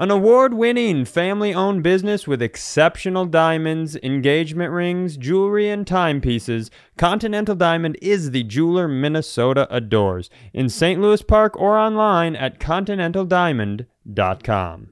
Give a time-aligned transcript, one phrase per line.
[0.00, 7.56] An award winning family owned business with exceptional diamonds, engagement rings, jewelry, and timepieces, Continental
[7.56, 10.30] Diamond is the jeweler Minnesota adores.
[10.52, 11.00] In St.
[11.00, 14.88] Louis Park or online at continentaldiamond.com.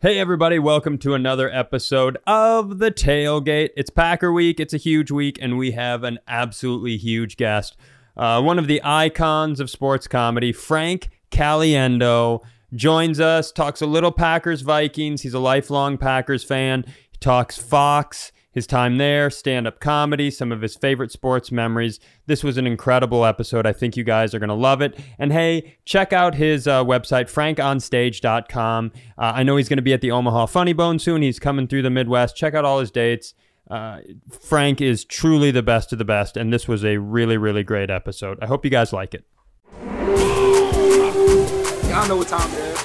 [0.00, 3.72] Hey, everybody, welcome to another episode of The Tailgate.
[3.76, 7.76] It's Packer Week, it's a huge week, and we have an absolutely huge guest.
[8.16, 12.40] Uh, one of the icons of sports comedy, Frank Caliendo,
[12.74, 15.22] joins us, talks a little Packers Vikings.
[15.22, 16.84] He's a lifelong Packers fan.
[17.10, 22.00] He talks Fox, his time there, stand up comedy, some of his favorite sports memories.
[22.26, 23.66] This was an incredible episode.
[23.66, 24.98] I think you guys are going to love it.
[25.18, 28.92] And hey, check out his uh, website, frankonstage.com.
[29.16, 31.22] Uh, I know he's going to be at the Omaha Funny Bone soon.
[31.22, 32.36] He's coming through the Midwest.
[32.36, 33.34] Check out all his dates.
[33.70, 34.00] Uh,
[34.40, 37.90] Frank is truly the best of the best, and this was a really, really great
[37.90, 38.38] episode.
[38.40, 39.24] I hope you guys like it.
[41.98, 42.80] Y'all know what time it is.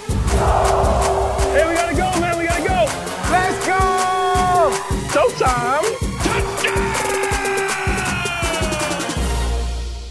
[1.54, 2.36] Hey, we gotta go, man.
[2.36, 2.86] We gotta go.
[3.30, 4.72] Let's go!
[5.14, 5.84] Showtime.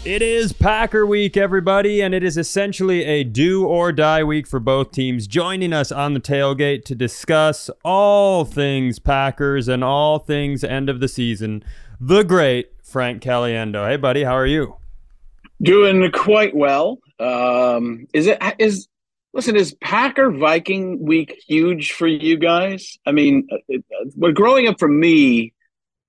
[0.05, 4.61] It is Packer Week, everybody, and it is essentially a do or die week for
[4.61, 5.27] both teams.
[5.27, 11.01] Joining us on the tailgate to discuss all things Packers and all things end of
[11.01, 11.61] the season,
[11.99, 13.85] the great Frank Caliendo.
[13.85, 14.77] Hey, buddy, how are you?
[15.61, 16.99] Doing quite well.
[17.19, 18.87] Um, is it is
[19.33, 19.55] listen?
[19.55, 22.97] Is Packer Viking week huge for you guys?
[23.05, 23.83] I mean, it,
[24.15, 25.53] but growing up for me,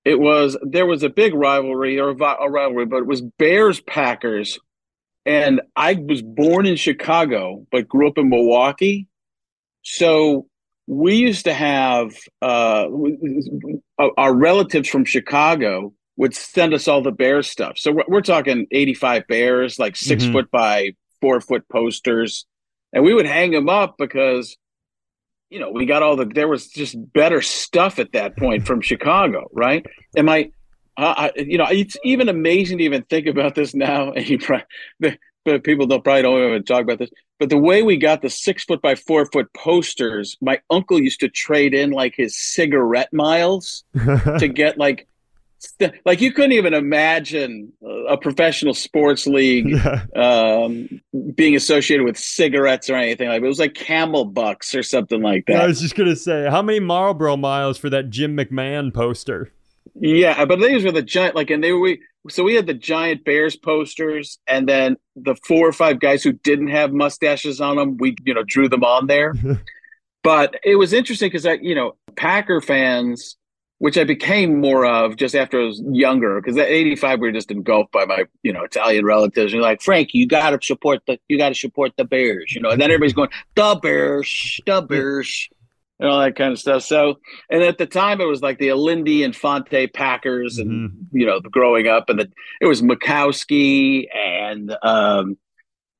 [0.03, 3.81] it was there was a big rivalry or a, a rivalry, but it was Bears
[3.81, 4.59] Packers,
[5.25, 9.07] and I was born in Chicago but grew up in Milwaukee,
[9.81, 10.47] so
[10.87, 12.87] we used to have uh,
[14.17, 17.77] our relatives from Chicago would send us all the Bears stuff.
[17.77, 20.31] So we're, we're talking 85 Bears, like 6 Mhm.
[20.31, 22.45] foot by four foot posters.
[22.95, 24.57] And we would hang them up because,
[25.49, 28.79] you know, we got all the, there was just better stuff at that point from
[28.79, 29.85] Chicago, right?
[30.15, 30.49] And my,
[30.97, 34.11] uh, I, you know, it's even amazing to even think about this now.
[34.15, 34.65] And you probably,
[35.01, 37.11] the, but people don't probably don't even talk about this.
[37.37, 41.19] But the way we got the six foot by four foot posters, my uncle used
[41.19, 43.83] to trade in like his cigarette miles
[44.39, 45.05] to get like
[46.05, 47.71] like you couldn't even imagine
[48.09, 50.05] a professional sports league Yeah.
[50.15, 50.87] um,
[51.35, 55.45] being associated with cigarettes or anything like it was like camel bucks or something like
[55.47, 55.61] that.
[55.61, 59.51] I was just gonna say, how many Marlboro miles for that Jim McMahon poster?
[60.01, 62.73] yeah but these were the giant like and they were we, so we had the
[62.73, 67.77] giant bears posters and then the four or five guys who didn't have mustaches on
[67.77, 69.33] them we you know drew them on there
[70.23, 73.37] but it was interesting because i you know packer fans
[73.79, 77.31] which i became more of just after i was younger because at 85 we were
[77.31, 79.53] just engulfed by my you know italian relatives.
[79.53, 82.81] And like frank you gotta support the you gotta support the bears you know and
[82.81, 85.49] then everybody's going the bears the bears
[85.99, 86.83] and all that kind of stuff.
[86.83, 87.19] So
[87.49, 91.87] and at the time it was like the Lindy Infante Packers and you know growing
[91.87, 92.31] up and the,
[92.61, 95.37] it was Majkowski and um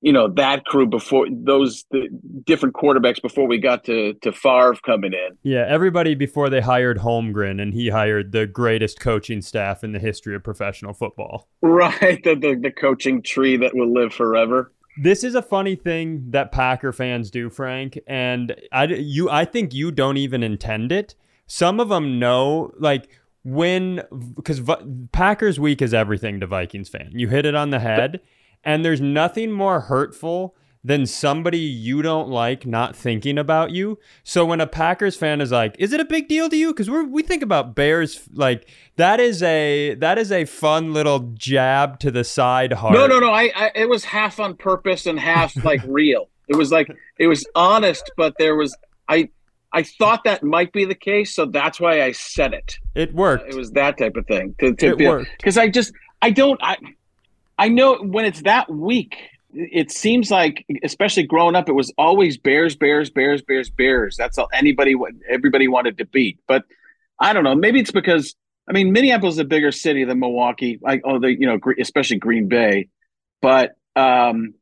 [0.02, 2.08] you know that crew before those the
[2.46, 7.00] different quarterbacks before we got to to Favre coming in Yeah, everybody before they hired
[7.00, 11.48] Holmgren, and he hired the greatest coaching staff in the history of professional football.
[11.62, 16.32] right the, the the coaching tree that will live forever This is a funny thing
[16.32, 21.16] that Packer fans do, Frank, and I you I think you don't even intend it.
[21.48, 23.10] Some of them know, like
[23.44, 24.02] when
[24.36, 24.62] because
[25.12, 27.12] Packers week is everything to Vikings fan.
[27.14, 28.20] You hit it on the head,
[28.66, 33.98] and there's nothing more hurtful than somebody you don't like not thinking about you.
[34.24, 36.90] So when a Packers fan is like, "Is it a big deal to you?" Because
[36.90, 42.00] we we think about Bears like that is a that is a fun little jab
[42.02, 42.94] to the side heart.
[42.94, 46.56] no no no I, I it was half on purpose and half like real it
[46.56, 46.88] was like
[47.18, 48.78] it was honest but there was
[49.10, 49.30] I
[49.74, 53.50] I thought that might be the case so that's why I said it It worked.
[53.50, 55.32] it was that type of thing to, to It be worked.
[55.40, 56.78] because I just I don't I
[57.58, 59.18] I know when it's that weak
[59.58, 64.18] it seems like especially growing up it was always bears bears bears bears bears.
[64.18, 64.96] That's all anybody
[65.30, 66.40] everybody wanted to beat.
[66.48, 66.64] But
[67.20, 67.56] I don't know.
[67.56, 68.36] Maybe it's because
[68.70, 70.78] I mean Minneapolis is a bigger city than Milwaukee.
[70.82, 72.90] Like oh they you know especially Green Bay.
[73.42, 74.56] But um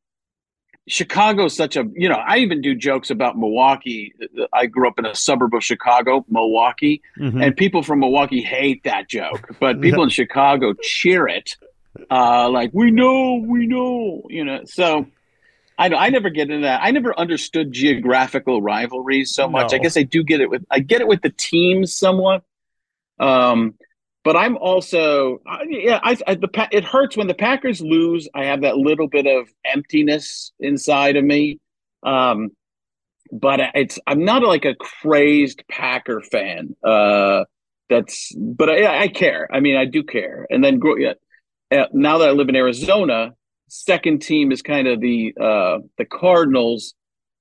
[0.88, 4.13] Chicago's such a you know I even do jokes about Milwaukee.
[4.51, 7.01] I grew up in a suburb of Chicago Milwaukee.
[7.17, 7.44] Mhm.
[7.44, 11.56] and people from Milwaukee hate that joke, but people in Chicago cheer it.
[12.09, 14.61] Uh, like we know, we know, you know.
[14.65, 15.07] So
[15.77, 16.81] I I never get into that.
[16.83, 19.73] I never understood geographical rivalries so much.
[19.73, 22.43] I guess I do get it with I get it with the teams somewhat.
[23.19, 23.75] Um,
[24.23, 25.99] but I'm also I- yeah.
[26.03, 28.27] I, I the it hurts when the Packers lose.
[28.33, 31.59] I have that little bit of emptiness inside of me.
[32.03, 32.51] Um,
[33.31, 36.75] but it's I'm not like a crazed Packer fan.
[36.83, 37.45] Uh,
[37.89, 39.47] that's but I, I care.
[39.51, 40.47] I mean, I do care.
[40.49, 41.13] And then yeah,
[41.93, 43.33] now that I live in Arizona,
[43.67, 46.93] second team is kind of the uh, the Cardinals,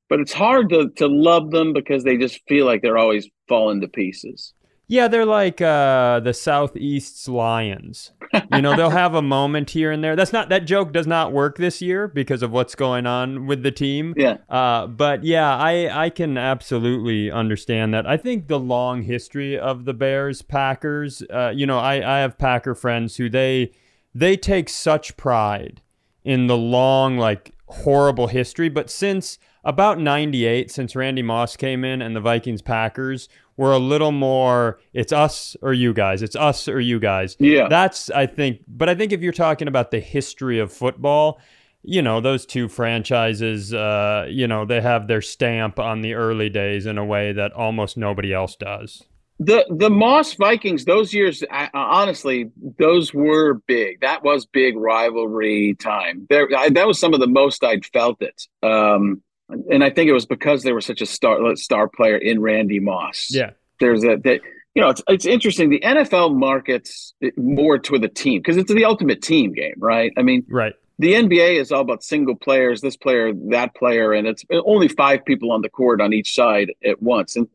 [0.08, 3.81] but it's hard to to love them because they just feel like they're always falling
[3.81, 4.55] to pieces.
[4.88, 8.12] Yeah, they're like uh, the Southeast's Lions.
[8.52, 10.17] You know, they'll have a moment here and there.
[10.17, 13.62] That's not that joke does not work this year because of what's going on with
[13.62, 14.12] the team.
[14.17, 14.38] Yeah.
[14.50, 18.06] Uh, but yeah, I I can absolutely understand that.
[18.06, 21.23] I think the long history of the Bears Packers.
[21.23, 23.73] Uh, you know, I I have Packer friends who they
[24.14, 25.81] they take such pride
[26.25, 32.03] in the long like horrible history, but since about 98 since Randy Moss came in
[32.03, 36.23] and the Vikings Packers were a little more it's us or you guys.
[36.23, 37.37] It's us or you guys.
[37.38, 37.69] Yeah.
[37.69, 41.41] That's I think but I think if you're talking about the history of football,
[41.82, 46.49] you know, those two franchises uh, you know, they have their stamp on the early
[46.49, 49.05] days in a way that almost nobody else does.
[49.38, 51.43] The the Moss Vikings those years
[51.75, 54.00] honestly those were big.
[54.00, 56.26] That was big rivalry time.
[56.29, 58.46] There I, that was some of the most I'd felt it.
[58.62, 59.23] Um
[59.70, 62.81] and I think it was because they were such a star star player in Randy
[62.81, 63.29] Moss.
[63.31, 63.50] Yeah,
[63.81, 64.40] there's a that
[64.75, 65.70] you know it's it's interesting.
[65.70, 70.12] The NFL markets more to the team because it's the ultimate team game, right?
[70.17, 70.75] I mean, right.
[70.99, 75.25] The NBA is all about single players, this player, that player, and it's only five
[75.25, 77.35] people on the court on each side at once.
[77.35, 77.49] And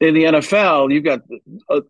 [0.00, 1.20] in the NFL, you've got
[1.68, 1.80] uh,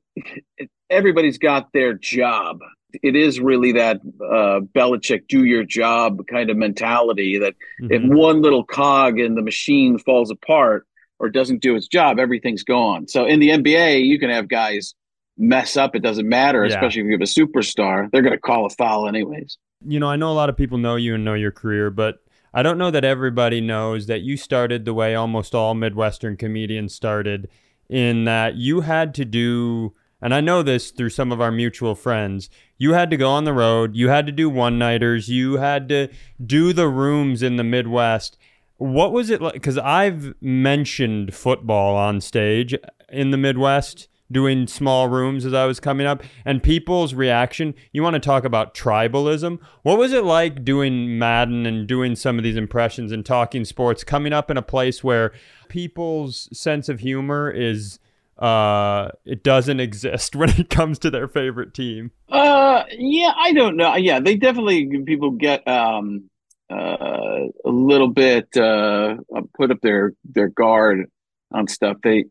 [0.91, 2.59] everybody's got their job,
[3.03, 7.93] it is really that uh, Belichick do your job kind of mentality that mm-hmm.
[7.93, 10.87] if one little cog in the machine falls apart
[11.19, 13.07] or doesn't do its job, everything's gone.
[13.09, 14.95] So in the NBA, you can have guys
[15.37, 15.95] mess up.
[15.95, 16.75] It doesn't matter, yeah.
[16.75, 18.11] especially if you have a superstar.
[18.11, 19.59] They're going to call a foul anyways.
[19.87, 22.19] You know, I know a lot of people know you and know your career, but
[22.53, 26.95] I don't know that everybody knows that you started the way almost all Midwestern comedians
[26.95, 27.49] started
[27.91, 29.93] in that you had to do
[30.23, 33.45] and I know this through some of our mutual friends, you had to go on
[33.45, 36.09] the road, you had to do one nighters, you had to
[36.45, 38.37] do the rooms in the Midwest.
[38.77, 39.55] What was it like?
[39.55, 42.75] Because I've mentioned football on stage
[43.09, 47.75] in the Midwest, doing small rooms as I was coming up, and people's reaction.
[47.93, 49.59] You want to talk about tribalism?
[49.83, 54.05] What was it like doing Madden and doing some of these impressions and talking sports,
[54.05, 55.33] coming up in a place where
[55.69, 57.99] people's sense of humor is
[58.39, 62.11] uh, it doesn't exist when it comes to their favorite team.
[62.29, 63.97] Uh, yeah, I don't know.
[63.97, 66.29] Yeah, they definitely people get um
[66.71, 69.17] uh, a little bit uh
[69.57, 71.11] put up their their guard
[71.53, 71.97] on stuff.
[72.03, 72.27] They,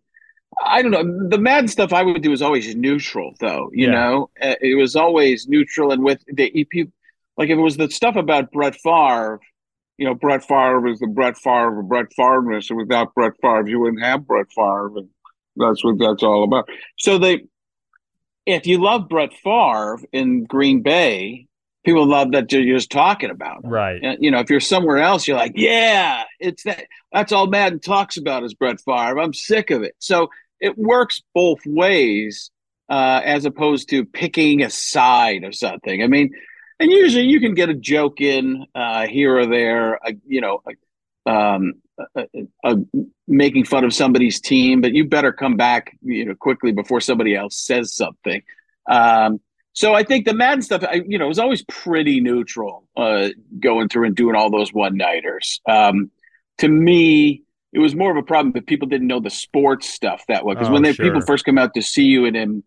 [0.64, 1.28] I don't know.
[1.30, 3.70] The mad stuff I would do is always neutral, though.
[3.74, 3.92] You yeah.
[3.92, 6.94] know, uh, it was always neutral and with the people.
[7.38, 9.40] Like if it was the stuff about Brett Favre,
[9.98, 12.62] you know, Brett Favre was the Brett Favre of Brett Favre.
[12.62, 14.98] So without Brett Favre, you wouldn't have Brett Favre.
[14.98, 15.10] And,
[15.56, 16.70] that's what that's all about.
[16.98, 17.46] So they,
[18.46, 21.49] if you love Brett Favre in Green Bay,
[21.86, 23.64] people love that you're just talking about.
[23.64, 23.72] Him.
[23.72, 24.18] Right.
[24.20, 26.86] You know, if you're somewhere else, you're like, yeah, it's that.
[27.12, 29.20] That's all Madden talks about is Brett Favre.
[29.20, 29.96] I'm sick of it.
[30.00, 30.30] So
[30.60, 32.52] it works both ways,
[32.90, 36.04] uh, as opposed to picking a side or something.
[36.04, 36.32] I mean,
[36.80, 40.06] and usually you can get a joke in uh, here or there.
[40.06, 40.62] Uh, you know,
[41.26, 41.76] um,
[42.16, 42.24] uh,
[42.64, 42.76] uh,
[43.28, 47.36] making fun of somebody's team, but you better come back, you know, quickly before somebody
[47.36, 48.42] else says something.
[48.90, 49.40] Um,
[49.74, 53.90] so I think the Madden stuff, I, you know, was always pretty neutral uh, going
[53.90, 55.62] through and doing all those one nighters.
[55.68, 56.12] Um,
[56.58, 60.24] to me, it was more of a problem that people didn't know the sports stuff
[60.28, 60.56] that way.
[60.56, 61.06] Because oh, when they, sure.
[61.06, 62.64] people first come out to see you and in,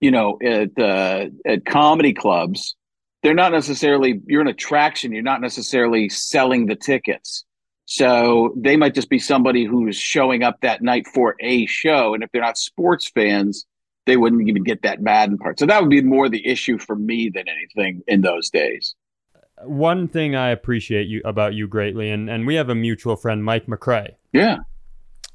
[0.00, 2.76] you know, at uh, at comedy clubs,
[3.22, 5.12] they're not necessarily you're an attraction.
[5.12, 7.44] You're not necessarily selling the tickets.
[7.86, 12.14] So they might just be somebody who's showing up that night for a show.
[12.14, 13.66] And if they're not sports fans,
[14.06, 15.58] they wouldn't even get that Madden part.
[15.58, 18.94] So that would be more the issue for me than anything in those days.
[19.62, 23.44] One thing I appreciate you about you greatly, and, and we have a mutual friend,
[23.44, 24.08] Mike McCray.
[24.32, 24.58] Yeah.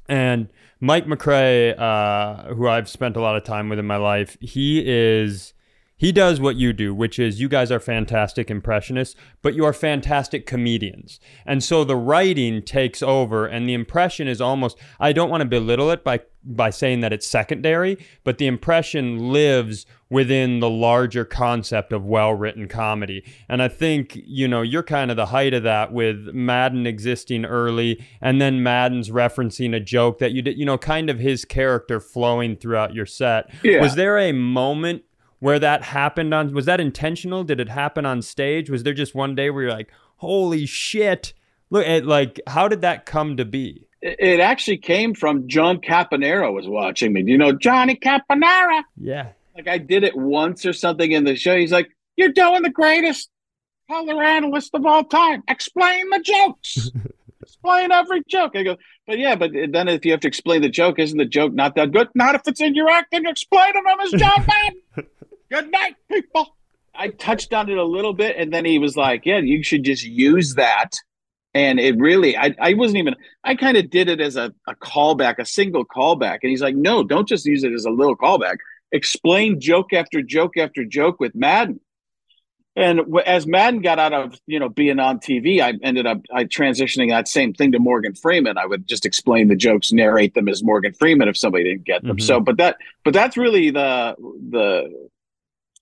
[0.08, 0.48] And
[0.80, 4.82] Mike McCray, uh, who I've spent a lot of time with in my life, he
[4.86, 5.54] is
[6.00, 9.74] he does what you do, which is you guys are fantastic impressionists, but you are
[9.74, 11.20] fantastic comedians.
[11.44, 15.46] And so the writing takes over and the impression is almost I don't want to
[15.46, 21.24] belittle it by by saying that it's secondary, but the impression lives within the larger
[21.24, 23.24] concept of well-written comedy.
[23.48, 27.44] And I think, you know, you're kind of the height of that with Madden existing
[27.44, 31.44] early and then Madden's referencing a joke that you did, you know, kind of his
[31.44, 33.52] character flowing throughout your set.
[33.62, 33.80] Yeah.
[33.80, 35.04] Was there a moment
[35.40, 39.14] where that happened on was that intentional did it happen on stage was there just
[39.14, 41.32] one day where you're like holy shit
[41.70, 46.52] look at like how did that come to be it actually came from John Caponera
[46.52, 47.22] was watching me.
[47.22, 48.82] Do you know Johnny Caponera?
[48.96, 49.28] Yeah.
[49.54, 51.56] Like I did it once or something in the show.
[51.56, 53.28] He's like, "You're doing the greatest
[53.88, 55.42] color analyst of all time.
[55.48, 56.90] Explain the jokes.
[57.42, 58.76] explain every joke." I go,
[59.06, 61.74] "But yeah, but then if you have to explain the joke, isn't the joke not
[61.74, 62.08] that good?
[62.14, 65.06] Not if it's in your act and you explain to them as John Madden.
[65.50, 66.56] good night, people."
[66.94, 69.84] I touched on it a little bit, and then he was like, "Yeah, you should
[69.84, 70.96] just use that."
[71.52, 74.74] And it really, I, I wasn't even, I kind of did it as a, a
[74.76, 76.38] callback, a single callback.
[76.42, 78.58] And he's like, no, don't just use it as a little callback.
[78.92, 81.80] Explain joke after joke after joke with Madden.
[82.76, 86.44] And as Madden got out of, you know, being on TV, I ended up I
[86.44, 88.56] transitioning that same thing to Morgan Freeman.
[88.56, 92.02] I would just explain the jokes, narrate them as Morgan Freeman if somebody didn't get
[92.04, 92.16] them.
[92.16, 92.22] Mhm.
[92.22, 94.14] So, but that, but that's really the
[94.50, 95.08] the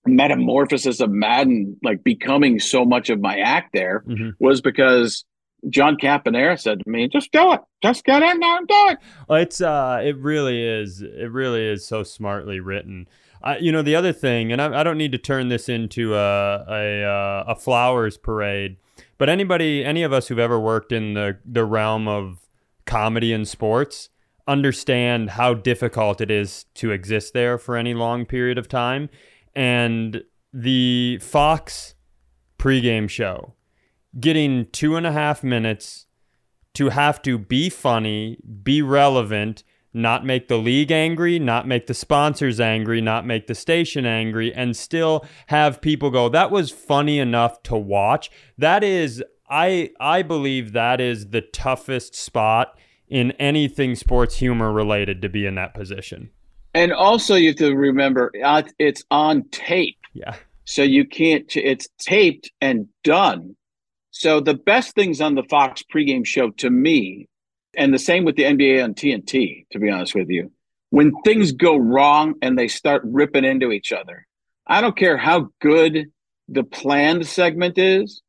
[0.07, 4.33] metamorphosis of Madden, like becoming so much of my act there Mhm.
[4.39, 5.25] was because
[5.69, 7.61] John Caponera said to me, "Just do it.
[7.81, 8.97] Just get in there and do it."
[9.27, 11.01] Well, it's uh, it really is.
[11.01, 13.07] It really is so smartly written.
[13.41, 16.15] I, you know, the other thing, and I, I don't need to turn this into
[16.15, 18.77] a a, uh, a flowers parade,
[19.17, 22.47] but anybody, any of us who've ever worked in the the realm of
[22.85, 24.09] comedy and sports
[24.47, 29.09] understand how difficult it is to exist there for any long period of time,
[29.55, 30.23] and
[30.53, 31.95] the Fox
[32.57, 33.53] pregame show
[34.19, 36.05] getting two and a half minutes
[36.75, 39.63] to have to be funny, be relevant,
[39.93, 44.53] not make the league angry, not make the sponsors angry, not make the station angry,
[44.53, 48.29] and still have people go, that was funny enough to watch.
[48.57, 55.21] That is, I I believe that is the toughest spot in anything sports humor related
[55.23, 56.29] to be in that position.
[56.75, 60.35] And also, you have to remember uh, it's on tape, Yeah.
[60.65, 61.51] so you can't.
[61.57, 63.55] It's taped and done.
[64.19, 67.29] So the best things on the Fox pregame show to me,
[67.77, 69.65] and the same with the NBA on TNT.
[69.71, 70.51] To be honest with you,
[70.89, 74.27] when things go wrong and they start ripping into each other,
[74.67, 76.11] I don't care how good
[76.49, 78.21] the planned segment is.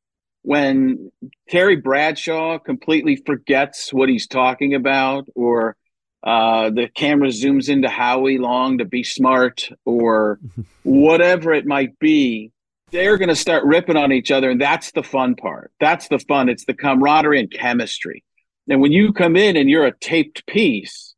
[0.42, 1.10] When
[1.48, 5.74] Terry Bradshaw completely forgets what he's talking about, or
[6.22, 10.38] uh, the camera zooms into Howie Long to be smart, or
[10.84, 12.52] whatever it might be,
[12.90, 14.50] they're going to start ripping on each other.
[14.50, 15.72] And that's the fun part.
[15.80, 16.48] That's the fun.
[16.48, 18.24] It's the camaraderie and chemistry.
[18.68, 21.14] And when you come in and you're a taped piece,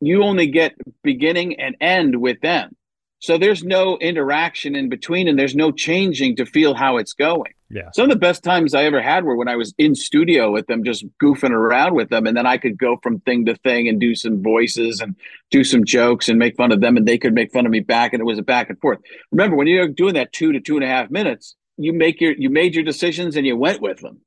[0.00, 2.76] you only get beginning and end with them.
[3.20, 7.52] So there's no interaction in between and there's no changing to feel how it's going.
[7.68, 7.90] Yeah.
[7.92, 10.66] Some of the best times I ever had were when I was in studio with
[10.66, 12.26] them, just goofing around with them.
[12.26, 15.14] And then I could go from thing to thing and do some voices and
[15.50, 16.96] do some jokes and make fun of them.
[16.96, 18.14] And they could make fun of me back.
[18.14, 18.98] And it was a back and forth.
[19.30, 22.32] Remember, when you're doing that two to two and a half minutes, you make your,
[22.32, 24.20] you made your decisions and you went with them.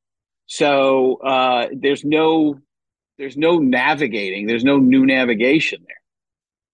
[0.46, 2.60] So uh, there's no,
[3.18, 6.03] there's no navigating, there's no new navigation there.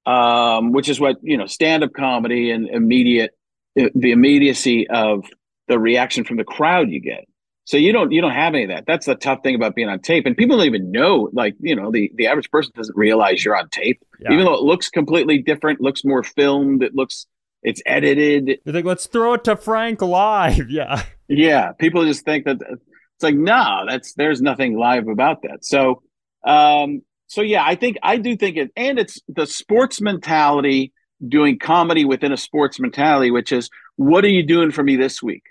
[0.09, 3.31] Um, which is what, you know, stand-up comedy and immediate,
[3.75, 5.25] the immediacy of
[5.67, 7.25] the reaction from the crowd you get.
[7.65, 8.85] So you don't you don't have any of that.
[8.87, 10.25] That's the tough thing about being on tape.
[10.25, 13.55] And people don't even know, like, you know, the, the average person doesn't realize you're
[13.55, 14.01] on tape.
[14.19, 14.31] Yeah.
[14.31, 17.27] Even though it looks completely different, looks more filmed, it looks
[17.61, 18.59] it's edited.
[18.65, 20.65] They're like, let's throw it to Frank live.
[20.71, 21.03] Yeah.
[21.27, 21.73] Yeah.
[21.73, 25.63] People just think that it's like, no, that's there's nothing live about that.
[25.63, 26.01] So
[26.43, 30.91] um so yeah, I think I do think it and it's the sports mentality
[31.25, 35.21] doing comedy within a sports mentality, which is what are you doing for me this
[35.21, 35.43] week?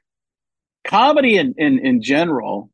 [0.84, 2.70] Comedy in in, in general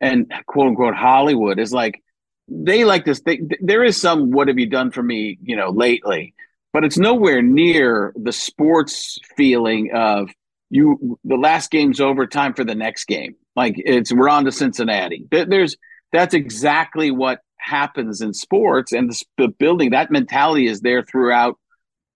[0.00, 2.02] and quote unquote Hollywood is like
[2.48, 3.20] they like this.
[3.20, 6.34] They, there is some what have you done for me, you know, lately,
[6.72, 10.30] but it's nowhere near the sports feeling of
[10.70, 11.18] you.
[11.24, 13.34] The last game's over, time for the next game.
[13.54, 15.26] Like it's we're on to Cincinnati.
[15.30, 15.76] There's
[16.10, 21.58] that's exactly what happens in sports, and the, building that mentality is there throughout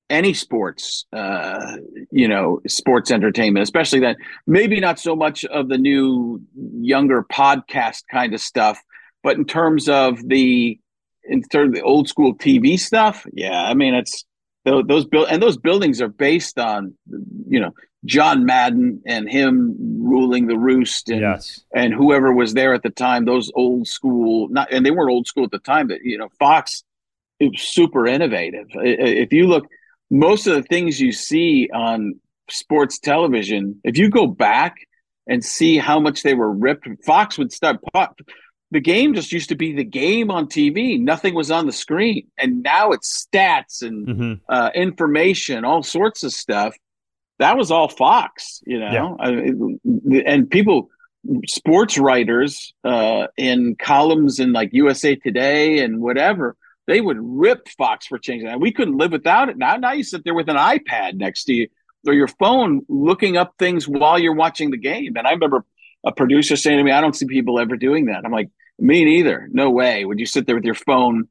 [0.08, 1.76] any sports, uh,
[2.10, 4.16] you know, sports entertainment, especially that
[4.46, 6.40] maybe not so much of the new
[6.80, 8.80] younger podcast kind of stuff,
[9.22, 10.78] but in terms of the
[11.24, 14.24] in terms of the old school TV stuff, yeah, I mean it's
[14.64, 16.94] those, those build and those buildings are based on
[17.48, 17.72] you know
[18.04, 21.60] John Madden and him ruling the roost and yes.
[21.74, 25.26] and whoever was there at the time, those old school not and they weren't old
[25.26, 26.82] school at the time, but you know Fox
[27.40, 28.66] it was super innovative.
[28.74, 29.66] If you look,
[30.10, 34.76] most of the things you see on sports television, if you go back
[35.26, 37.78] and see how much they were ripped, Fox would start.
[38.72, 41.00] The game just used to be the game on TV.
[41.00, 46.22] Nothing was on the screen, and now it's stats and hmm uh, information, all sorts
[46.22, 46.76] of stuff.
[47.40, 49.16] That was all Fox, you know.
[49.18, 49.30] I
[50.26, 50.90] and people
[51.46, 56.54] sports writers uh, in columns in like USA Today and whatever,
[56.86, 58.60] they would rip Fox for changing that.
[58.60, 59.56] We couldn't live without it.
[59.56, 61.68] Now, now you sit there with an iPad next to you
[62.06, 65.16] or your phone looking up things while you're watching the game.
[65.16, 65.64] And I remember
[66.04, 68.24] a producer saying to me, I don't see people ever doing that.
[68.24, 69.48] I'm like, me neither.
[69.50, 70.04] No way.
[70.04, 71.28] Would you sit there with your phone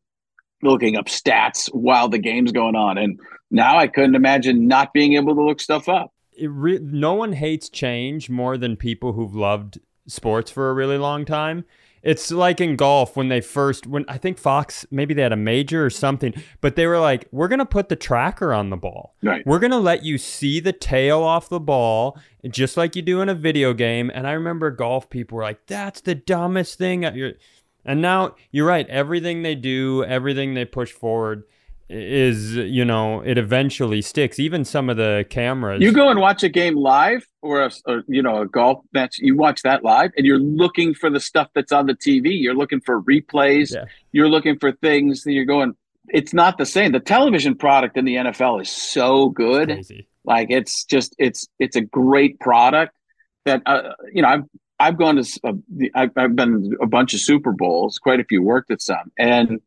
[0.63, 2.97] looking up stats while the game's going on?
[2.97, 3.19] And
[3.51, 6.13] now I couldn't imagine not being able to look stuff up.
[6.41, 11.25] Re- no one hates change more than people who've loved sports for a really long
[11.25, 11.65] time.
[12.01, 15.37] It's like in golf when they first when I think Fox maybe they had a
[15.37, 19.15] major or something, but they were like, "We're gonna put the tracker on the ball.
[19.21, 19.45] Right.
[19.45, 22.17] We're gonna let you see the tail off the ball,
[22.49, 25.65] just like you do in a video game." And I remember golf people were like,
[25.67, 28.87] "That's the dumbest thing." And now you're right.
[28.87, 31.43] Everything they do, everything they push forward
[31.89, 34.39] is you know it eventually sticks.
[34.39, 35.81] Even some of the cameras.
[35.81, 39.17] You go and watch a game live or a, or, you know a golf match
[39.19, 42.53] you watch that live and you're looking for the stuff that's on the tv you're
[42.53, 43.73] looking for replays.
[43.73, 43.85] Yeah.
[44.11, 45.73] you're looking for things that you're going
[46.11, 46.91] it's not the same.
[46.91, 49.69] The television product in the nfl is so good.
[49.69, 49.91] It's
[50.23, 52.95] like it's just it's it's a great product
[53.45, 54.43] that uh, you know i've
[54.79, 55.53] i've gone to uh,
[55.95, 59.11] I've, I've been a bunch of super bowls quite a few worked at some.
[59.17, 59.61] And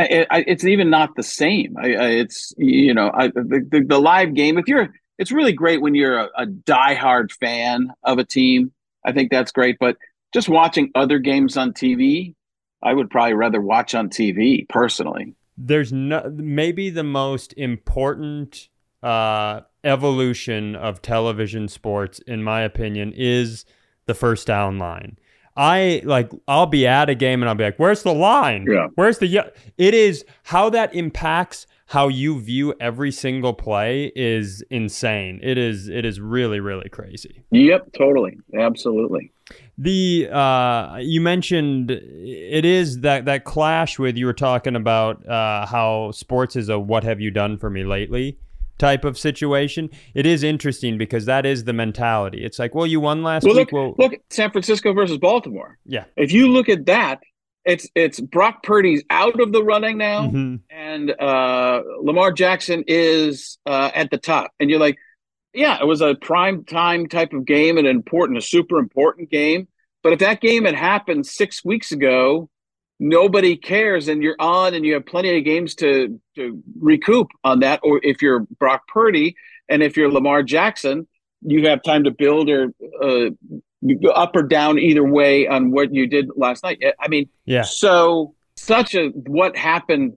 [0.00, 1.76] it's even not the same.
[1.76, 4.58] I, I, it's you know I, the, the, the live game.
[4.58, 4.88] If you're,
[5.18, 8.72] it's really great when you're a, a diehard fan of a team.
[9.04, 9.76] I think that's great.
[9.78, 9.96] But
[10.32, 12.34] just watching other games on TV,
[12.82, 15.34] I would probably rather watch on TV personally.
[15.56, 18.68] There's no maybe the most important
[19.02, 23.64] uh, evolution of television sports, in my opinion, is
[24.06, 25.18] the first down line.
[25.58, 28.64] I like I'll be at a game and I'll be like, "Where's the line?
[28.70, 28.86] Yeah.
[28.94, 35.40] Where's the?" It is how that impacts how you view every single play is insane.
[35.42, 37.42] It is it is really really crazy.
[37.50, 39.32] Yep, totally, absolutely.
[39.76, 45.66] The uh, you mentioned it is that that clash with you were talking about uh,
[45.66, 48.38] how sports is a what have you done for me lately
[48.78, 52.44] type of situation, it is interesting because that is the mentality.
[52.44, 53.72] It's like, well, you won last well, week.
[53.72, 55.78] Look, well, look, San Francisco versus Baltimore.
[55.84, 56.04] Yeah.
[56.16, 57.20] If you look at that,
[57.64, 60.56] it's it's Brock Purdy's out of the running now, mm-hmm.
[60.70, 64.96] and uh, Lamar Jackson is uh, at the top, and you're like,
[65.52, 69.68] yeah, it was a prime time type of game, an important, a super important game.
[70.02, 72.48] But if that game had happened six weeks ago,
[72.98, 77.60] nobody cares and you're on and you have plenty of games to to recoup on
[77.60, 79.36] that or if you're Brock Purdy
[79.68, 81.06] and if you're Lamar Jackson
[81.42, 83.30] you have time to build or uh,
[84.12, 86.82] up or down either way on what you did last night.
[86.98, 87.62] I mean yeah.
[87.62, 90.16] so such a what happened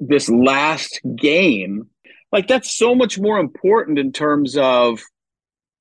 [0.00, 1.88] this last game
[2.32, 5.00] like that's so much more important in terms of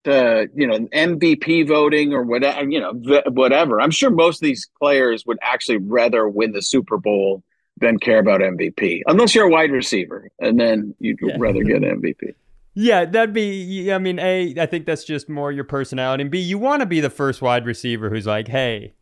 [0.08, 2.94] you know MVP voting or whatever you know
[3.30, 3.82] whatever.
[3.82, 7.44] I'm sure most of these players would actually rather win the Super Bowl
[7.80, 11.36] than care about MVP, unless you're a wide receiver, and then you'd yeah.
[11.38, 12.34] rather get MVP.
[12.74, 13.92] Yeah, that'd be.
[13.92, 14.56] I mean, a.
[14.60, 16.40] I think that's just more your personality, and b.
[16.40, 18.94] You want to be the first wide receiver who's like, "Hey,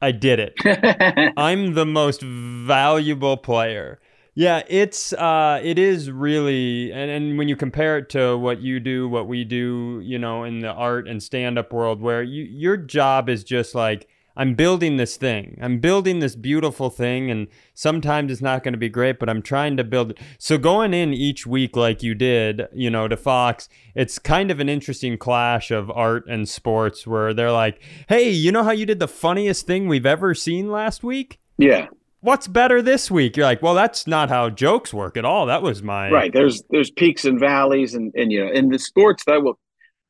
[0.00, 1.32] I did it.
[1.36, 4.00] I'm the most valuable player."
[4.34, 8.80] Yeah, it's uh it is really and, and when you compare it to what you
[8.80, 12.76] do, what we do, you know, in the art and stand-up world where you your
[12.76, 15.58] job is just like I'm building this thing.
[15.60, 19.42] I'm building this beautiful thing and sometimes it's not going to be great, but I'm
[19.42, 20.18] trying to build it.
[20.38, 24.60] So going in each week like you did, you know, to Fox, it's kind of
[24.60, 28.86] an interesting clash of art and sports where they're like, "Hey, you know how you
[28.86, 31.88] did the funniest thing we've ever seen last week?" Yeah
[32.20, 33.36] what's better this week?
[33.36, 35.46] You're like, well, that's not how jokes work at all.
[35.46, 36.32] That was my right.
[36.32, 39.58] There's there's peaks and valleys, and and you know, in the sports that will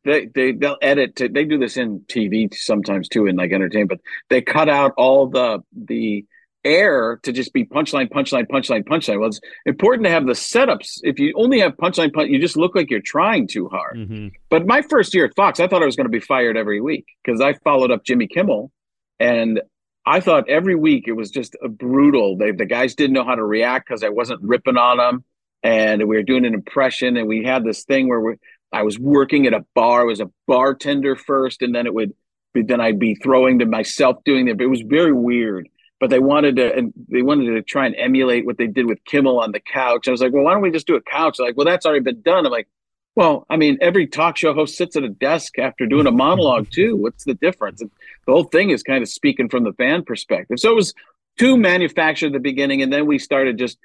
[0.04, 1.16] they they they'll edit.
[1.16, 3.88] To, they do this in TV sometimes too, in like entertainment.
[3.90, 6.24] But they cut out all the the
[6.64, 9.18] air to just be punchline, punchline, punchline, punchline.
[9.18, 11.00] Well, it's important to have the setups.
[11.02, 13.96] If you only have punchline, punch, you just look like you're trying too hard.
[13.96, 14.28] Mm-hmm.
[14.50, 16.80] But my first year at Fox, I thought I was going to be fired every
[16.80, 18.70] week because I followed up Jimmy Kimmel,
[19.18, 19.60] and
[20.06, 22.36] I thought every week it was just brutal.
[22.36, 25.24] They, the guys didn't know how to react because I wasn't ripping on them,
[25.62, 28.34] and we were doing an impression, and we had this thing where we,
[28.72, 30.02] I was working at a bar.
[30.02, 32.14] I was a bartender first, and then it would
[32.54, 34.56] be, then I'd be throwing to myself doing it.
[34.56, 35.68] But it was very weird.
[35.98, 39.04] But they wanted to, and they wanted to try and emulate what they did with
[39.04, 40.08] Kimmel on the couch.
[40.08, 41.36] I was like, well, why don't we just do a couch?
[41.36, 42.46] They're like, well, that's already been done.
[42.46, 42.68] I'm like,
[43.16, 46.70] well, I mean, every talk show host sits at a desk after doing a monologue
[46.72, 46.96] too.
[46.96, 47.80] What's the difference?
[47.80, 47.90] And
[48.26, 50.60] the whole thing is kind of speaking from the fan perspective.
[50.60, 50.94] So it was
[51.38, 53.78] too manufactured at the beginning, and then we started just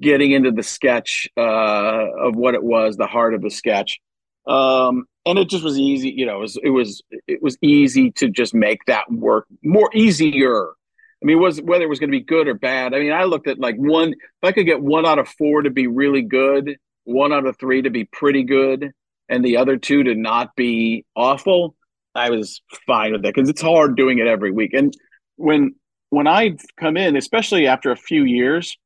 [0.00, 4.00] getting into the sketch uh, of what it was, the heart of the sketch.
[4.46, 6.10] Um, and it just was easy.
[6.10, 9.90] You know, it was it was it was easy to just make that work more
[9.94, 10.68] easier.
[10.68, 12.92] I mean, was whether it was going to be good or bad.
[12.92, 14.12] I mean, I looked at like one.
[14.12, 17.58] If I could get one out of four to be really good, one out of
[17.58, 18.92] three to be pretty good,
[19.28, 21.76] and the other two to not be awful,
[22.14, 24.72] I was fine with that because it's hard doing it every week.
[24.74, 24.94] And
[25.36, 25.74] when
[26.10, 28.76] when I come in, especially after a few years,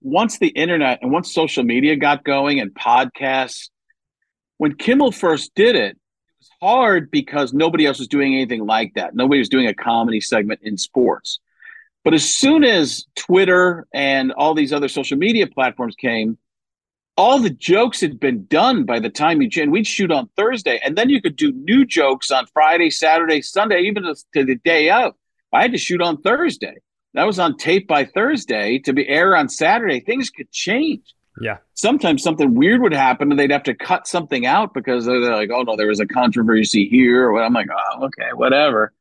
[0.00, 3.68] once the internet and once social media got going and podcasts,
[4.58, 5.96] when Kimmel first did it, it
[6.38, 9.14] was hard because nobody else was doing anything like that.
[9.14, 11.40] Nobody was doing a comedy segment in sports.
[12.04, 16.36] But as soon as Twitter and all these other social media platforms came,
[17.16, 20.80] all the jokes had been done by the time you and we'd shoot on Thursday,
[20.84, 24.90] and then you could do new jokes on Friday, Saturday, Sunday, even to the day
[24.90, 25.14] of.
[25.52, 26.76] I had to shoot on Thursday.
[27.14, 30.00] That was on tape by Thursday to be air on Saturday.
[30.00, 31.14] Things could change.
[31.40, 31.58] Yeah.
[31.74, 35.50] Sometimes something weird would happen and they'd have to cut something out because they're like,
[35.52, 37.28] oh no, there was a controversy here.
[37.28, 38.92] Or I'm like, oh, okay, whatever.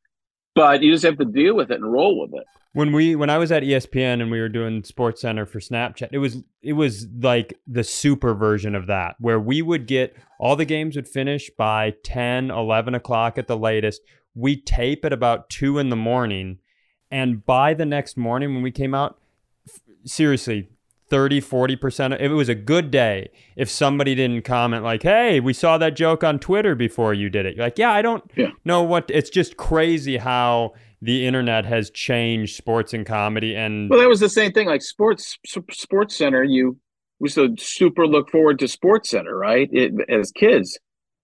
[0.56, 2.45] But you just have to deal with it and roll with it.
[2.73, 6.10] When we when I was at ESPN and we were doing Sports Center for Snapchat,
[6.13, 10.55] it was it was like the super version of that, where we would get all
[10.55, 14.01] the games would finish by 10, 11 o'clock at the latest.
[14.36, 16.60] We tape at about two in the morning
[17.12, 19.19] and by the next morning when we came out,
[19.67, 20.69] f- seriously,
[21.10, 25.51] 30, 40%, if it was a good day, if somebody didn't comment like, hey, we
[25.51, 27.57] saw that joke on Twitter before you did it.
[27.57, 28.51] You're like, yeah, I don't Yeah.
[28.63, 33.55] know what, it's just crazy how the internet has changed sports and comedy.
[33.55, 34.67] And Well, that was the same thing.
[34.67, 35.37] Like sports,
[35.71, 36.77] Sports Center, you
[37.19, 39.69] used to super look forward to Sports Center, right?
[39.71, 40.79] It, as kids,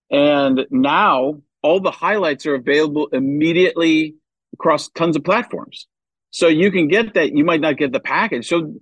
[0.09, 4.15] and now all the highlights are available immediately
[4.53, 5.87] across tons of platforms.
[6.31, 7.35] So you can get that.
[7.35, 8.47] You might not get the package.
[8.47, 8.73] So,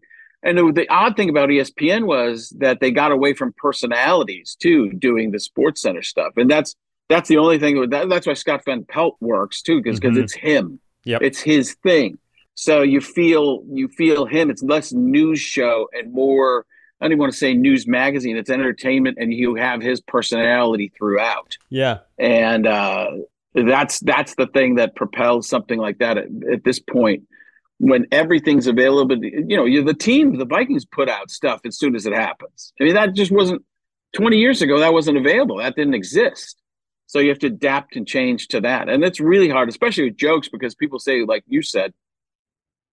[0.43, 4.91] and the, the odd thing about ESPN was that they got away from personalities too,
[4.93, 6.75] doing the Sports Center stuff, and that's
[7.07, 7.89] that's the only thing.
[7.91, 10.23] That, that's why Scott Van Pelt works too, because because Mhm.
[10.23, 10.79] it's him.
[11.05, 11.21] Yep.
[11.21, 12.17] It's his thing.
[12.53, 14.49] So you feel you feel him.
[14.49, 16.65] It's less news show and more.
[16.99, 18.37] I don't even want to say news magazine.
[18.37, 23.07] It's entertainment, and you have his personality throughout yeah, and uh,
[23.53, 27.23] that's that's the thing that propels something like that at, at this point
[27.77, 31.95] when everything's available you know you the team the vikings put out stuff as soon
[31.95, 33.61] as it happens i mean that just wasn't
[34.13, 36.61] 20 years ago that wasn't available that didn't exist
[37.07, 40.17] so you have to adapt and change to that and it's really hard especially with
[40.17, 41.93] jokes because people say like you said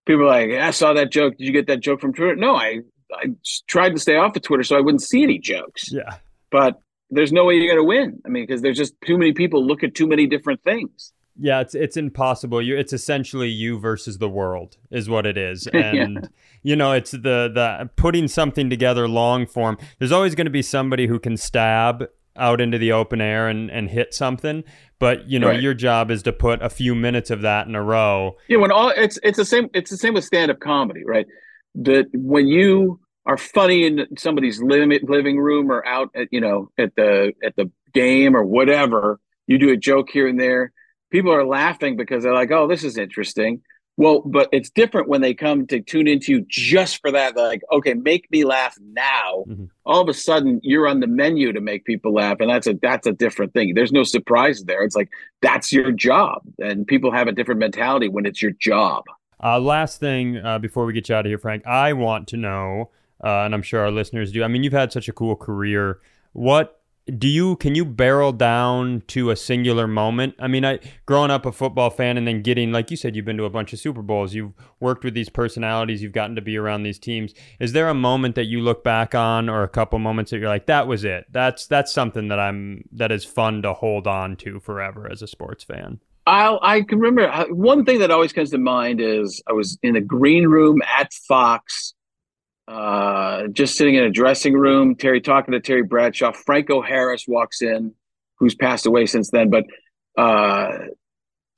[0.06, 2.56] people are like i saw that joke did you get that joke from twitter no
[2.56, 2.80] i
[3.14, 3.26] i
[3.66, 6.16] tried to stay off of twitter so i wouldn't see any jokes yeah.
[6.50, 6.80] but
[7.12, 8.20] there's no way you're going to win.
[8.26, 11.12] I mean, because there's just too many people look at too many different things.
[11.38, 12.60] Yeah, it's it's impossible.
[12.60, 15.68] You it's essentially you versus the world is what it is.
[15.74, 15.94] Yeah.
[15.94, 16.28] And
[16.62, 19.78] you know, it's the the putting something together long form.
[19.98, 22.04] There's always going to be somebody who can stab
[22.36, 24.64] out into the open air and and hit something,
[24.98, 25.60] but you know, Right.
[25.60, 28.36] your job is to put a few minutes of that in a row.
[28.48, 29.68] Yeah, when all it's it's the same.
[29.74, 31.26] It's the same with stand up comedy, right?
[31.74, 36.70] That when you are funny in somebody's living living room or out at you know
[36.78, 40.72] at the at the game or whatever, you do a joke here and there.
[41.10, 43.60] People are laughing because they're like, "Oh, this is interesting."
[43.98, 47.36] Well, but it's different when they come to tune into you just for that.
[47.36, 49.44] Like, okay, make me laugh now.
[49.46, 49.68] Mhm.
[49.84, 52.74] All of a sudden, you're on the menu to make people laugh, and that's a
[52.80, 53.74] that's a different thing.
[53.74, 54.82] There's no surprise there.
[54.82, 55.10] It's like
[55.42, 59.04] that's your job, and people have a different mentality when it's your job.
[59.42, 62.36] Uh, last thing uh, before we get you out of here, Frank, I want to
[62.36, 62.90] know,
[63.22, 64.42] uh, and I'm sure our listeners do.
[64.42, 65.98] I mean, you've had such a cool career.
[66.32, 66.80] What
[67.18, 70.34] do you can you barrel down to a singular moment?
[70.38, 73.24] I mean, I growing up a football fan and then getting like you said, you've
[73.24, 74.34] been to a bunch of Super Bowls.
[74.34, 76.02] You've worked with these personalities.
[76.02, 77.34] You've gotten to be around these teams.
[77.58, 80.48] Is there a moment that you look back on, or a couple moments that you're
[80.48, 81.26] like, that was it?
[81.30, 85.26] That's that's something that I'm that is fun to hold on to forever as a
[85.26, 86.00] sports fan.
[86.26, 89.76] I I can remember uh, one thing that always comes to mind is I was
[89.82, 91.94] in the green room at Fox,
[92.72, 94.96] uh, just sitting in a dressing room.
[94.96, 96.32] Terry talking to Terry Bradshaw.
[96.32, 97.94] Franco Harris walks in,
[98.38, 99.64] who's passed away since then, but
[100.16, 100.70] uh,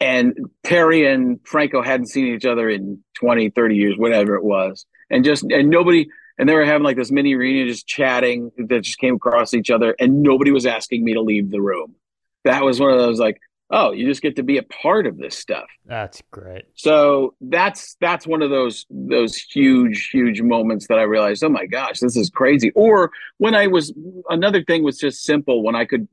[0.01, 4.87] and Terry and Franco hadn't seen each other in 20, 30 years, whatever it was,
[5.09, 6.09] and just and nobody.
[6.37, 9.71] And they were having like this mini reunion, just chatting that just came across each
[9.71, 11.95] other, and nobody was asking me to leave the room.
[12.43, 13.39] That was one of those like,
[13.71, 15.67] oh, you just get to be a part of this stuff.
[15.87, 16.65] That's great.
[16.75, 21.67] So that's that's one of those those huge huge moments that I realized, oh my
[21.67, 22.71] gosh, this is crazy.
[22.75, 23.93] Or when I was
[24.29, 26.09] another thing was just simple when I could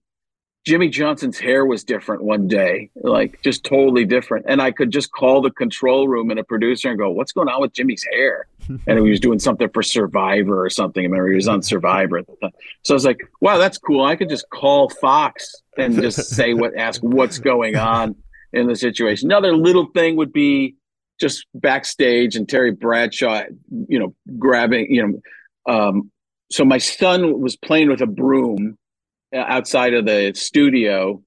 [0.63, 4.45] Jimmy Johnson's hair was different one day, like just totally different.
[4.47, 7.47] And I could just call the control room and a producer and go, What's going
[7.47, 8.47] on with Jimmy's hair?
[8.87, 11.01] and he was doing something for Survivor or something.
[11.03, 12.51] I remember he was on Survivor at the time.
[12.83, 14.05] So I was like, Wow, that's cool.
[14.05, 18.15] I could just call Fox and just say what, ask what's going on
[18.53, 19.31] in the situation.
[19.31, 20.75] Another little thing would be
[21.19, 23.43] just backstage and Terry Bradshaw,
[23.87, 26.11] you know, grabbing, you know, um,
[26.51, 28.77] so my son was playing with a broom
[29.33, 31.21] outside of the studio,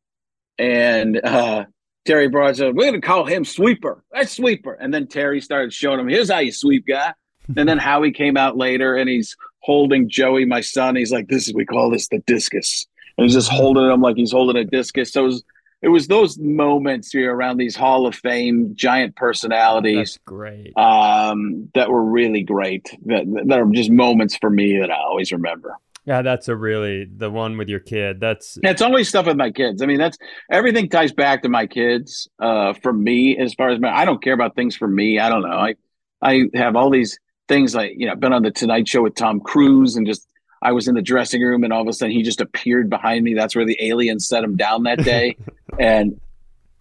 [0.59, 1.65] and uh,
[2.05, 4.05] Terry Broad said, "We're going to call him Sweeper.
[4.13, 7.15] That's Sweeper." And then Terry started showing him, "Here's how you sweep, guy."
[7.57, 10.97] and then Howie came out later, and he's holding Joey, my son.
[10.97, 12.87] He's like, "This is we call this the discus,"
[13.17, 15.13] and he's just holding him like he's holding a discus.
[15.13, 15.45] So it was,
[15.83, 20.15] it was those moments here around these Hall of Fame giant personalities.
[20.15, 20.77] That's great.
[20.77, 22.97] Um, that were really great.
[23.07, 25.77] That that are just moments for me that I always remember.
[26.07, 28.21] Yeah, that's a really the one with your kid.
[28.21, 29.81] That's it's always stuff with my kids.
[29.81, 30.19] I mean, that's
[30.51, 32.29] everything ties back to my kids.
[32.39, 35.19] Uh, for me, as far as my, I don't care about things for me.
[35.19, 35.49] I don't know.
[35.49, 35.75] I
[36.21, 39.41] I have all these things like you know, been on the Tonight Show with Tom
[39.41, 40.29] Cruise, and just
[40.61, 43.25] I was in the dressing room, and all of a sudden he just appeared behind
[43.25, 43.33] me.
[43.33, 45.37] That's where the aliens set him down that day,
[45.79, 46.21] and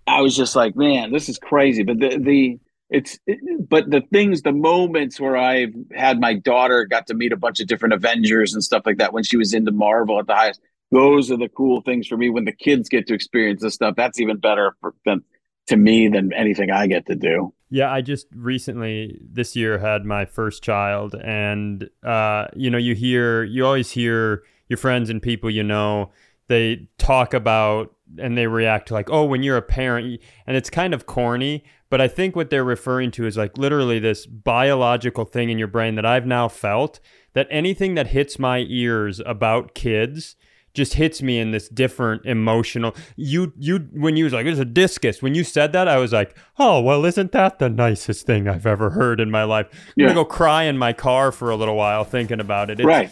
[0.05, 1.83] I was just like, man, this is crazy.
[1.83, 2.59] But the the
[2.93, 3.19] it's
[3.67, 7.59] but the things the moments where i've had my daughter got to meet a bunch
[7.59, 10.61] of different avengers and stuff like that when she was into marvel at the highest
[10.93, 13.95] those are the cool things for me when the kids get to experience this stuff.
[13.97, 15.23] That's even better for them
[15.67, 17.53] to me than anything i get to do.
[17.69, 22.93] Yeah i just recently this year had my first child and uh, you know you
[22.93, 26.11] hear you always hear your friends and people you know
[26.49, 30.69] they talk about and they react to like oh when you're a parent and it's
[30.69, 35.25] kind of corny but I think what they're referring to is like literally this biological
[35.25, 36.99] thing in your brain that I've now felt
[37.33, 40.35] that anything that hits my ears about kids
[40.73, 44.65] just hits me in this different emotional you you when you was like there's a
[44.65, 45.21] discus.
[45.21, 48.65] When you said that i was like oh well isn't that the nicest thing i've
[48.65, 49.67] ever heard in my life?
[49.71, 50.07] I'm Yeah.
[50.07, 52.79] gonna go cry in my car for a little while thinking about it.
[52.79, 53.11] It's- right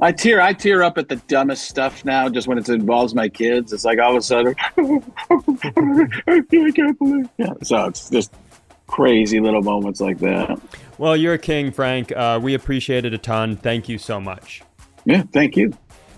[0.00, 3.28] i tear i tear up at the dumbest stuff now just when it involves my
[3.28, 3.72] kids.
[3.72, 8.32] It's like all of a sudden i can't believe yeah so it's just
[8.86, 10.60] crazy little moments like that.
[10.98, 12.12] Well you're a king frank.
[12.12, 13.56] Uh, we appreciate it a ton.
[13.56, 14.62] Thank you so much.
[15.04, 15.72] Yeah thank you.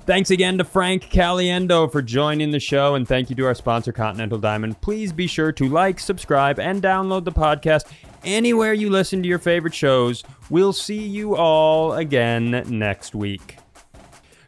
[0.07, 3.93] Thanks again to Frank Caliendo for joining the show, and thank you to our sponsor,
[3.93, 4.81] Continental Diamond.
[4.81, 7.85] Please be sure to like, subscribe, and download the podcast
[8.25, 10.25] anywhere you listen to your favorite shows.
[10.49, 13.60] We'll see you all again next week.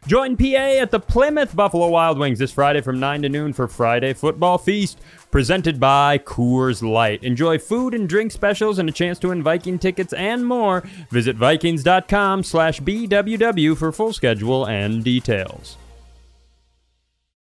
[0.05, 3.69] Join PA at the Plymouth Buffalo Wild Wings this Friday from 9 to noon for
[3.69, 4.99] Friday Football Feast,
[5.31, 7.23] presented by Coors Light.
[7.23, 10.83] Enjoy food and drink specials and a chance to win Viking tickets and more.
[11.09, 15.77] Visit Vikings.com slash BWW for full schedule and details.